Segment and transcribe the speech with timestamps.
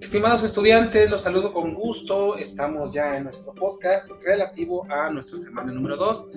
[0.00, 2.36] Estimados estudiantes, los saludo con gusto.
[2.38, 6.28] Estamos ya en nuestro podcast relativo a nuestra semana número 2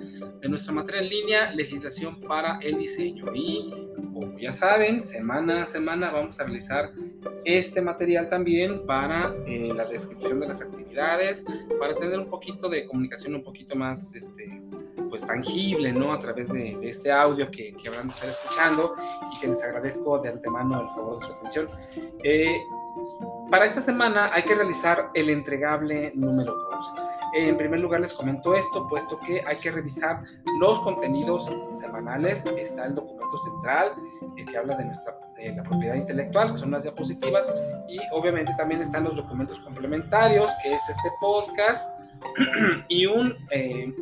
[0.42, 3.24] de nuestra materia en línea, legislación para el diseño.
[3.34, 3.70] Y
[4.12, 6.92] como ya saben, semana a semana vamos a realizar
[7.46, 11.46] este material también para eh, la descripción de las actividades,
[11.80, 14.58] para tener un poquito de comunicación un poquito más este,
[15.08, 16.12] pues tangible, ¿no?
[16.12, 18.94] A través de, este audio que, que, van a estar escuchando
[19.34, 21.68] y que les agradezco de antemano el favor de su atención.
[22.22, 22.58] Eh,
[23.50, 26.92] para esta semana hay que realizar el entregable número 2.
[27.36, 30.22] En primer lugar les comento esto, puesto que hay que revisar
[30.60, 32.44] los contenidos semanales.
[32.56, 33.92] Está el documento central
[34.36, 37.52] el que habla de, nuestra, de la propiedad intelectual, que son las diapositivas,
[37.88, 41.88] y obviamente también están los documentos complementarios, que es este podcast,
[42.88, 43.92] y un eh,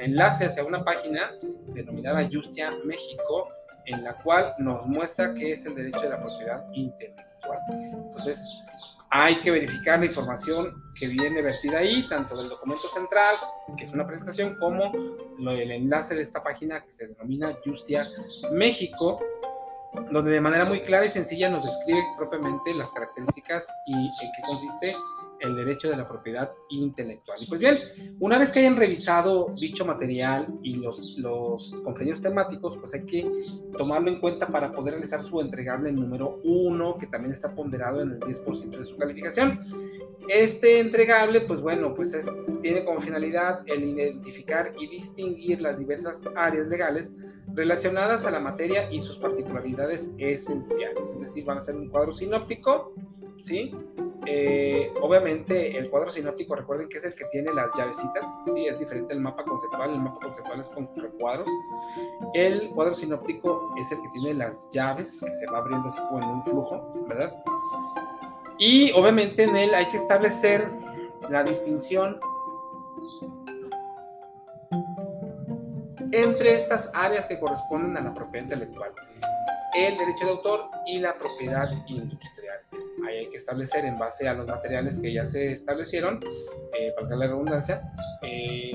[0.00, 1.32] enlace hacia una página
[1.74, 3.48] denominada Justia México,
[3.86, 7.58] en la cual nos muestra qué es el derecho de la propiedad intelectual.
[7.70, 8.42] Entonces,
[9.10, 13.36] hay que verificar la información que viene vertida ahí, tanto del documento central,
[13.76, 14.92] que es una presentación, como
[15.50, 18.08] el enlace de esta página que se denomina Justia
[18.52, 19.18] México,
[20.12, 24.42] donde de manera muy clara y sencilla nos describe propiamente las características y en qué
[24.46, 24.96] consiste
[25.40, 27.42] el derecho de la propiedad intelectual.
[27.42, 27.78] Y pues bien,
[28.18, 33.30] una vez que hayan revisado dicho material y los, los contenidos temáticos, pues hay que
[33.76, 38.12] tomarlo en cuenta para poder realizar su entregable número 1, que también está ponderado en
[38.12, 39.60] el 10% de su calificación.
[40.28, 42.30] Este entregable, pues bueno, pues es,
[42.60, 47.16] tiene como finalidad el identificar y distinguir las diversas áreas legales
[47.54, 51.10] relacionadas a la materia y sus particularidades esenciales.
[51.10, 52.94] Es decir, van a ser un cuadro sinóptico,
[53.42, 53.72] ¿sí?
[54.26, 58.66] Eh, obviamente el cuadro sinóptico, recuerden que es el que tiene las llavecitas, ¿sí?
[58.66, 61.46] es diferente del mapa conceptual, el mapa conceptual es con recuadros.
[62.34, 66.22] El cuadro sinóptico es el que tiene las llaves, que se va abriendo así como
[66.22, 67.34] en un flujo, ¿verdad?
[68.58, 70.70] Y obviamente en él hay que establecer
[71.30, 72.20] la distinción
[76.12, 78.92] entre estas áreas que corresponden a la propiedad intelectual,
[79.74, 82.58] el derecho de autor y la propiedad industrial.
[83.06, 86.20] Ahí hay que establecer en base a los materiales que ya se establecieron,
[86.78, 87.82] eh, para la redundancia,
[88.22, 88.72] eh,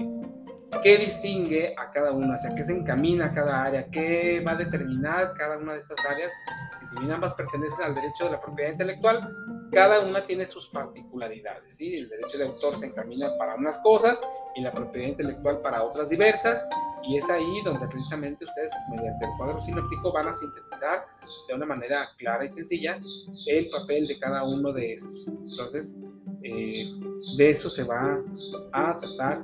[0.81, 4.55] qué distingue a cada una, o sea, qué se encamina cada área, qué va a
[4.55, 6.33] determinar cada una de estas áreas,
[6.81, 9.35] y si bien ambas pertenecen al derecho de la propiedad intelectual,
[9.71, 11.95] cada una tiene sus particularidades, ¿sí?
[11.97, 14.21] El derecho de autor se encamina para unas cosas
[14.55, 16.65] y la propiedad intelectual para otras diversas,
[17.07, 21.05] y es ahí donde precisamente ustedes, mediante el cuadro sinóptico, van a sintetizar
[21.47, 22.97] de una manera clara y sencilla
[23.47, 25.27] el papel de cada uno de estos.
[25.27, 25.97] Entonces,
[26.43, 26.91] eh,
[27.37, 28.19] de eso se va
[28.71, 29.43] a tratar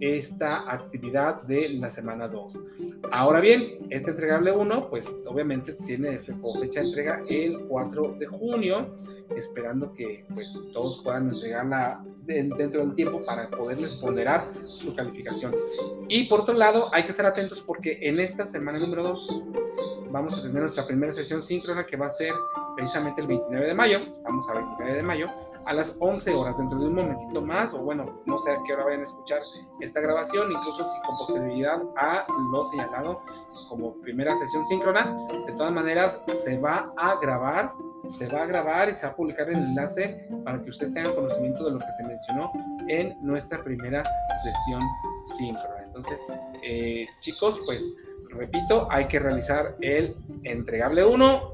[0.00, 2.58] esta actividad de la semana 2.
[3.12, 8.94] Ahora bien, este entregable 1, pues obviamente tiene fecha de entrega el 4 de junio,
[9.36, 15.54] esperando que pues todos puedan entregarla dentro del tiempo para poderles ponderar su calificación.
[16.08, 19.44] Y por otro lado, hay que estar atentos porque en esta semana número 2
[20.10, 22.34] vamos a tener nuestra primera sesión síncrona que va a ser
[22.76, 25.28] precisamente el 29 de mayo, estamos a 29 de mayo,
[25.66, 28.72] a las 11 horas, dentro de un momentito más, o bueno, no sé a qué
[28.72, 29.40] hora vayan a escuchar
[29.80, 33.20] esta grabación, incluso si con posterioridad a lo señalado
[33.68, 37.74] como primera sesión síncrona, de todas maneras se va a grabar
[38.08, 41.14] se va a grabar y se va a publicar el enlace para que ustedes tengan
[41.14, 42.52] conocimiento de lo que se mencionó
[42.88, 44.04] en nuestra primera
[44.42, 44.82] sesión
[45.22, 45.84] síncrona.
[45.84, 46.24] Entonces,
[46.62, 47.94] eh, chicos, pues
[48.30, 51.52] repito, hay que realizar el entregable 1,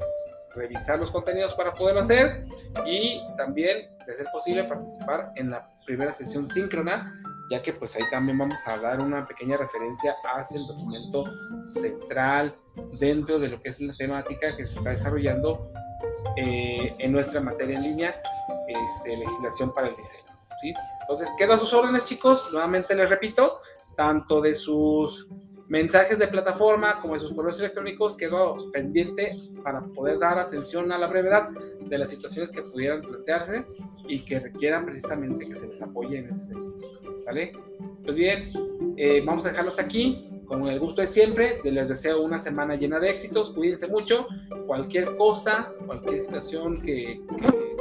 [0.55, 2.45] revisar los contenidos para poderlo hacer
[2.87, 7.13] y también, de ser posible, participar en la primera sesión síncrona,
[7.51, 11.25] ya que pues ahí también vamos a dar una pequeña referencia hacia el documento
[11.63, 12.55] central
[12.99, 15.71] dentro de lo que es la temática que se está desarrollando
[16.37, 18.15] eh, en nuestra materia en línea,
[18.69, 20.25] este, legislación para el diseño.
[20.61, 20.75] ¿sí?
[21.03, 22.49] Entonces, quedo a sus órdenes, chicos.
[22.53, 23.61] Nuevamente les repito,
[23.97, 25.29] tanto de sus
[25.69, 30.99] mensajes de plataforma como de sus correos electrónicos, quedo pendiente para poder dar atención a
[30.99, 31.51] la brevedad
[31.81, 33.65] de las situaciones que pudieran plantearse
[34.07, 36.91] y que requieran precisamente que se les apoye en ese sentido.
[37.25, 37.53] ¿Sale?
[38.03, 38.53] Pues bien,
[38.97, 40.31] eh, vamos a dejarlos aquí.
[40.47, 43.51] Con el gusto de siempre, les deseo una semana llena de éxitos.
[43.51, 44.27] Cuídense mucho.
[44.67, 47.21] Cualquier cosa, cualquier situación que,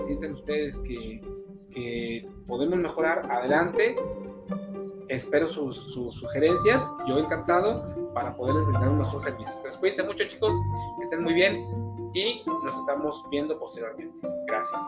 [0.06, 1.22] sienten ustedes que,
[1.72, 3.96] que podemos mejorar, adelante
[5.10, 9.60] espero sus, sugerencias, yo encantado para poderles brindar un mejor servicio.
[9.62, 10.54] Pues cuídense mucho chicos,
[11.00, 11.66] que estén muy bien
[12.14, 14.22] y nos estamos viendo posteriormente.
[14.48, 14.82] Gracias.